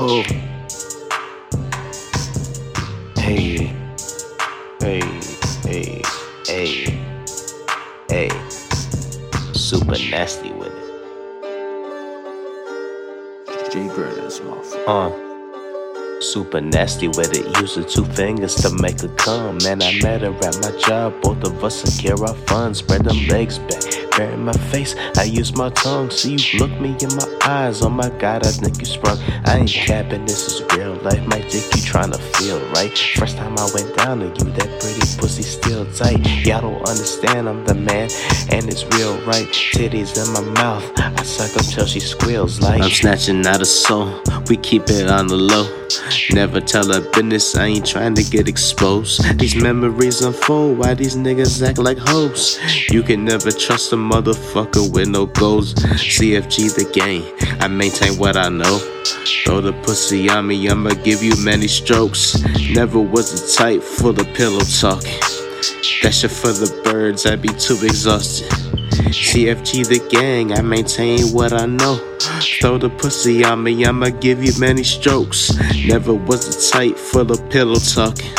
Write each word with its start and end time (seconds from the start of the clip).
Oh. 0.00 0.22
Hey. 3.16 3.74
Hey. 4.78 5.02
Hey. 5.64 6.02
Hey. 6.46 6.84
Hey. 8.08 8.30
Super 9.54 9.98
nasty 10.08 10.52
with 10.52 10.68
it. 10.72 10.84
Jay 13.72 13.88
Brothers, 13.88 14.38
motherfucker. 14.38 15.24
Uh. 15.24 15.27
Super 16.32 16.60
nasty 16.60 17.08
with 17.08 17.34
it. 17.34 17.46
Use 17.58 17.76
the 17.76 17.84
two 17.84 18.04
fingers 18.04 18.54
to 18.56 18.70
make 18.82 19.02
a 19.02 19.08
come. 19.16 19.56
Man, 19.64 19.80
I 19.82 19.98
met 20.02 20.20
her 20.20 20.34
at 20.34 20.58
my 20.62 20.78
job. 20.78 21.14
Both 21.22 21.42
of 21.44 21.64
us 21.64 21.80
secure 21.80 22.22
our 22.22 22.34
funds. 22.46 22.80
Spread 22.80 23.04
them 23.04 23.26
legs 23.28 23.58
back. 23.58 23.82
In 24.18 24.44
my 24.44 24.52
face. 24.72 24.96
I 25.16 25.22
use 25.22 25.54
my 25.54 25.70
tongue. 25.70 26.10
See 26.10 26.34
you 26.34 26.58
look 26.58 26.72
me 26.80 26.96
in 27.00 27.14
my 27.14 27.38
eyes. 27.44 27.82
Oh 27.82 27.88
my 27.88 28.10
god, 28.18 28.44
I 28.44 28.50
think 28.50 28.80
you 28.80 28.84
sprung. 28.84 29.16
I 29.44 29.58
ain't 29.58 29.70
capping. 29.70 30.26
This 30.26 30.48
is 30.48 30.60
real 30.76 30.94
life. 30.96 31.24
My 31.28 31.38
dick 31.38 31.64
you 31.76 31.82
trying 31.82 32.10
to 32.10 32.18
feel 32.18 32.58
right. 32.70 32.98
First 33.16 33.36
time 33.36 33.56
I 33.56 33.70
went 33.72 33.96
down 33.96 34.18
to 34.18 34.26
you, 34.26 34.50
that 34.52 34.80
pretty 34.80 35.18
pussy 35.18 35.44
still 35.44 35.86
tight. 35.92 36.18
Y'all 36.44 36.62
don't 36.62 36.88
understand. 36.88 37.48
I'm 37.48 37.64
the 37.64 37.74
man, 37.74 38.10
and 38.50 38.68
it's 38.68 38.84
real 38.96 39.16
right. 39.24 39.46
Titties 39.46 40.18
in 40.18 40.32
my 40.32 40.52
mouth. 40.60 40.84
I 40.98 41.22
suck 41.22 41.56
up 41.56 41.66
till 41.72 41.86
she 41.86 42.00
squeals 42.00 42.60
like. 42.60 42.82
I'm 42.82 42.90
snatching 42.90 43.46
out 43.46 43.62
a 43.62 43.66
soul. 43.66 44.20
We 44.48 44.56
keep 44.56 44.90
it 44.90 45.08
on 45.08 45.28
the 45.28 45.36
low. 45.36 45.78
Never 46.32 46.60
tell 46.60 46.90
a 46.92 47.00
business, 47.12 47.56
I 47.56 47.66
ain't 47.66 47.86
trying 47.86 48.14
to 48.14 48.22
get 48.22 48.48
exposed. 48.48 49.22
These 49.38 49.56
memories 49.56 50.20
unfold, 50.22 50.78
why 50.78 50.94
these 50.94 51.16
niggas 51.16 51.66
act 51.66 51.78
like 51.78 51.98
hoes? 51.98 52.58
You 52.90 53.02
can 53.02 53.24
never 53.24 53.50
trust 53.50 53.92
a 53.92 53.96
motherfucker 53.96 54.92
with 54.92 55.08
no 55.08 55.26
goals. 55.26 55.74
ZFG 55.74 56.74
the 56.74 56.90
game, 56.92 57.24
I 57.60 57.68
maintain 57.68 58.18
what 58.18 58.36
I 58.36 58.48
know. 58.48 58.78
Throw 59.44 59.60
the 59.60 59.72
pussy 59.84 60.28
on 60.28 60.46
me, 60.46 60.68
I'ma 60.68 60.90
give 61.02 61.22
you 61.22 61.34
many 61.44 61.68
strokes. 61.68 62.42
Never 62.70 63.00
was 63.00 63.32
a 63.32 63.56
type 63.56 63.82
full 63.82 64.18
of 64.18 64.26
pillow 64.34 64.60
talking. 64.80 65.20
That 66.02 66.12
shit 66.12 66.30
for 66.30 66.52
the 66.52 66.80
birds, 66.84 67.26
I'd 67.26 67.42
be 67.42 67.48
too 67.48 67.78
exhausted. 67.82 68.77
ZFG 69.06 69.86
the 69.88 70.06
gang, 70.10 70.52
I 70.52 70.62
maintain 70.62 71.32
what 71.32 71.52
I 71.52 71.66
know. 71.66 71.96
Throw 72.60 72.78
the 72.78 72.90
pussy 72.90 73.44
on 73.44 73.62
me, 73.62 73.84
I'ma 73.84 74.10
give 74.10 74.42
you 74.42 74.52
many 74.58 74.82
strokes. 74.82 75.56
Never 75.86 76.14
was 76.14 76.46
a 76.48 76.72
type 76.72 76.96
full 76.96 77.30
of 77.30 77.50
pillow 77.50 77.78
talking. 77.78 78.30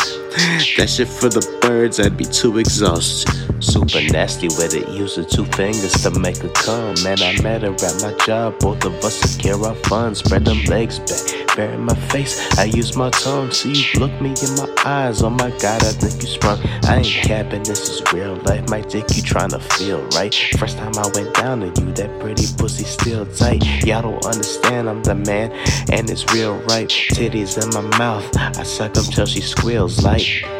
That 0.77 0.89
shit 0.89 1.07
for 1.07 1.29
the 1.29 1.45
birds, 1.61 1.99
I'd 1.99 2.17
be 2.17 2.25
too 2.25 2.57
exhausted. 2.59 3.33
Super 3.61 4.01
nasty 4.11 4.47
with 4.47 4.73
it. 4.73 4.87
Use 4.89 5.15
the 5.15 5.25
two 5.25 5.45
fingers 5.45 5.93
to 6.03 6.11
make 6.11 6.43
a 6.43 6.49
come. 6.49 6.95
Man, 7.03 7.21
I 7.21 7.41
met 7.41 7.63
her 7.63 7.73
at 7.73 8.01
my 8.01 8.13
job. 8.25 8.59
Both 8.59 8.85
of 8.85 8.93
us 9.03 9.15
secure 9.15 9.65
our 9.65 9.75
funds. 9.75 10.19
Spread 10.19 10.45
them 10.45 10.63
legs 10.65 10.99
back. 10.99 11.48
Bare 11.59 11.73
in 11.73 11.83
my 11.83 11.95
face. 12.07 12.57
I 12.57 12.63
use 12.63 12.95
my 12.95 13.09
tongue. 13.09 13.51
See 13.51 13.73
you 13.73 13.99
look 13.99 14.13
me 14.21 14.29
in 14.29 14.55
my 14.55 14.73
eyes. 14.85 15.21
Oh 15.21 15.29
my 15.29 15.49
god, 15.59 15.83
I 15.83 15.91
think 15.91 16.21
you 16.21 16.29
sprung. 16.29 16.57
I 16.85 16.99
ain't 16.99 17.05
capping. 17.05 17.63
This 17.63 17.89
is 17.89 18.13
real 18.13 18.35
life. 18.45 18.69
My 18.69 18.79
dick 18.79 19.13
you 19.13 19.21
tryna 19.21 19.61
feel 19.73 20.01
right. 20.15 20.33
First 20.57 20.77
time 20.77 20.93
I 20.95 21.11
went 21.13 21.33
down 21.33 21.59
to 21.59 21.81
you, 21.81 21.91
that 21.95 22.17
pretty 22.21 22.45
pussy 22.57 22.85
still 22.85 23.25
tight. 23.25 23.61
Y'all 23.83 24.03
don't 24.03 24.25
understand. 24.25 24.89
I'm 24.89 25.03
the 25.03 25.15
man, 25.15 25.51
and 25.91 26.09
it's 26.09 26.33
real 26.33 26.55
right. 26.71 26.87
Titties 26.87 27.61
in 27.61 27.69
my 27.73 27.97
mouth. 27.97 28.25
I 28.37 28.63
suck 28.63 28.95
up 28.95 29.03
till 29.07 29.25
she 29.25 29.41
squeals 29.41 30.01
like. 30.01 30.58